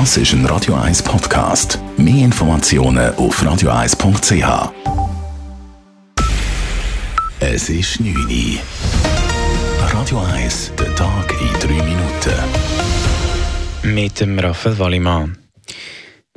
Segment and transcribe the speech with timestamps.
[0.00, 1.78] Das ist ein Radio 1 Podcast.
[1.96, 4.72] Mehr Informationen auf radio1.ch.
[7.38, 8.58] Es ist 9 Uhr.
[9.92, 12.34] Radio 1, der Tag in 3 Minuten.
[13.84, 15.38] Mit dem Raphael Wallimann.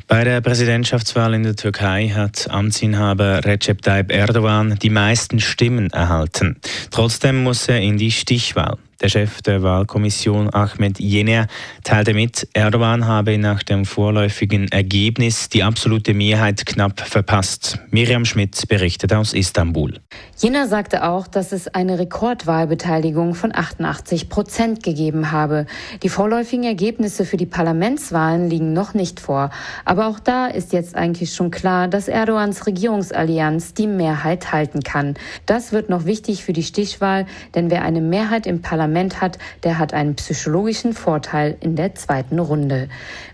[0.08, 6.58] Bei der Präsidentschaftswahl in der Türkei hat Amtsinhaber Recep Tayyip Erdogan die meisten Stimmen erhalten.
[6.92, 8.78] Trotzdem muss er in die Stichwahl.
[9.00, 11.46] Der Chef der Wahlkommission Ahmed Yener
[11.84, 17.78] teilte mit, Erdogan habe nach dem vorläufigen Ergebnis die absolute Mehrheit knapp verpasst.
[17.92, 20.00] Miriam Schmidt berichtet aus Istanbul.
[20.38, 25.68] Jener sagte auch, dass es eine Rekordwahlbeteiligung von 88 Prozent gegeben habe.
[26.02, 29.52] Die vorläufigen Ergebnisse für die Parlamentswahlen liegen noch nicht vor.
[29.86, 35.14] Aber auch da ist jetzt eigentlich schon klar, dass Erdogans Regierungsallianz die Mehrheit halten kann.
[35.46, 39.38] Das wird noch wichtig für die Stichwahl, denn wer eine Mehrheit im Parlament Parlament hat,
[39.66, 42.88] der hat einen psychologischen Vorteil in der zweiten Runde.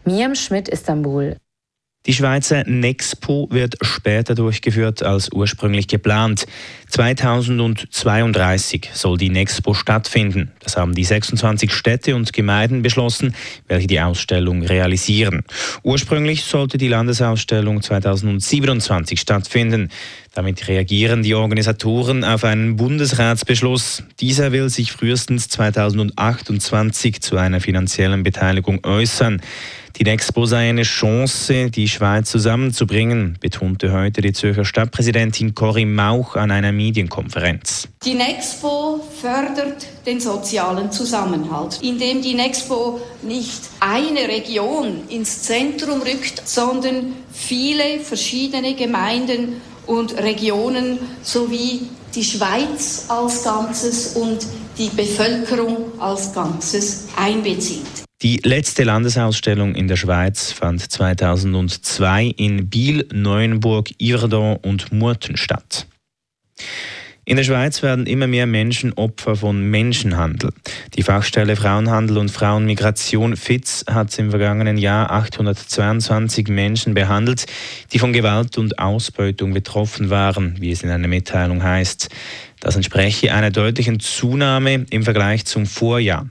[0.04, 1.38] Miam Schmidt, Istanbul.
[2.06, 6.46] Die Schweizer Nexpo wird später durchgeführt als ursprünglich geplant.
[6.90, 10.52] 2032 soll die Nexpo stattfinden.
[10.60, 13.34] Das haben die 26 Städte und Gemeinden beschlossen,
[13.70, 15.44] welche die Ausstellung realisieren.
[15.82, 19.88] Ursprünglich sollte die Landesausstellung 2027 stattfinden.
[20.34, 24.04] Damit reagieren die Organisatoren auf einen Bundesratsbeschluss.
[24.20, 29.42] Dieser will sich frühestens 2028 zu einer finanziellen Beteiligung äußern.
[29.96, 36.36] Die Expo sei eine Chance, die Schweiz zusammenzubringen, betonte heute die Zürcher Stadtpräsidentin Cory Mauch
[36.36, 37.88] an einer Medienkonferenz.
[38.04, 46.42] Die Nexpo fördert den sozialen Zusammenhalt, indem die Nexpo nicht eine Region ins Zentrum rückt,
[46.44, 51.82] sondern viele verschiedene Gemeinden und Regionen sowie
[52.16, 54.40] die Schweiz als Ganzes und
[54.76, 58.03] die Bevölkerung als Ganzes einbezieht.
[58.24, 65.88] Die letzte Landesausstellung in der Schweiz fand 2002 in Biel, Neuenburg, Yverdon und Murten statt.
[67.26, 70.52] In der Schweiz werden immer mehr Menschen Opfer von Menschenhandel.
[70.96, 77.46] Die Fachstelle Frauenhandel und Frauenmigration FITZ hat im vergangenen Jahr 822 Menschen behandelt,
[77.94, 82.10] die von Gewalt und Ausbeutung betroffen waren, wie es in einer Mitteilung heißt.
[82.60, 86.28] Das entspreche einer deutlichen Zunahme im Vergleich zum Vorjahr.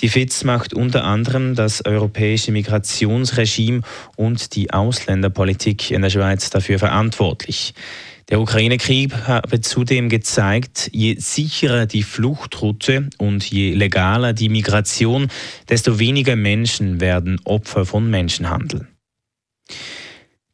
[0.00, 3.80] Die FITZ macht unter anderem das europäische Migrationsregime
[4.14, 7.74] und die Ausländerpolitik in der Schweiz dafür verantwortlich.
[8.28, 15.28] Der Ukraine-Krieg habe zudem gezeigt, je sicherer die Fluchtroute und je legaler die Migration,
[15.68, 18.88] desto weniger Menschen werden Opfer von Menschenhandel.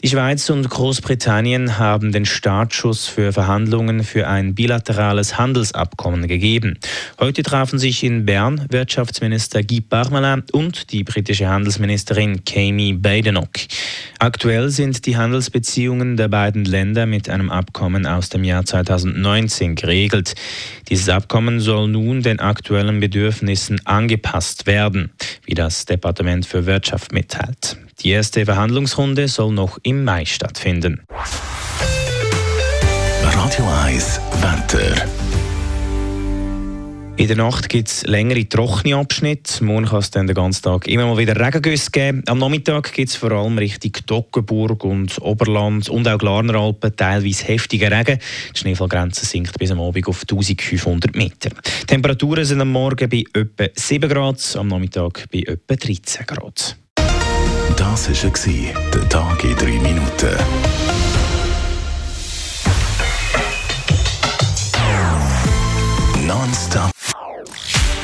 [0.05, 6.77] Die Schweiz und Großbritannien haben den Startschuss für Verhandlungen für ein bilaterales Handelsabkommen gegeben.
[7.21, 13.47] Heute trafen sich in Bern Wirtschaftsminister Guy Parmelin und die britische Handelsministerin Kami Badenoch.
[14.23, 20.35] Aktuell sind die Handelsbeziehungen der beiden Länder mit einem Abkommen aus dem Jahr 2019 geregelt.
[20.89, 25.11] Dieses Abkommen soll nun den aktuellen Bedürfnissen angepasst werden,
[25.45, 27.77] wie das Departement für Wirtschaft mitteilt.
[27.99, 31.01] Die erste Verhandlungsrunde soll noch im Mai stattfinden.
[33.25, 35.22] Radio 1 Wetter.
[37.17, 39.63] In der Nacht gibt es längere trockene Abschnitte.
[39.63, 42.23] Morgen kann es dann den ganzen Tag immer mal wieder Regengüsse geben.
[42.27, 47.45] Am Nachmittag gibt es vor allem Richtung Toggenburg und Oberland und auch Glarner Alpen teilweise
[47.45, 48.19] heftige Regen.
[48.55, 51.51] Die Schneefallgrenze sinkt bis am Abend auf 1500 Meter.
[51.51, 56.77] Die Temperaturen sind am Morgen bei etwa 7 Grad, am Nachmittag bei etwa 13 Grad.
[57.77, 59.32] Das war der Tag